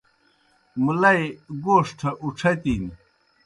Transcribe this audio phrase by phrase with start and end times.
[0.83, 1.21] مُلَئی
[1.63, 2.83] گوݜٹھہ اُڇَھتِن۔